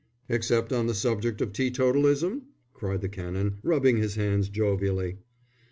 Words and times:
"Except 0.27 0.73
on 0.73 0.87
the 0.87 0.95
subject 0.95 1.41
of 1.41 1.53
teetotalism?" 1.53 2.47
cried 2.73 3.01
the 3.01 3.07
Canon, 3.07 3.59
rubbing 3.61 3.97
his 3.97 4.15
hands 4.15 4.49
jovially. 4.49 5.19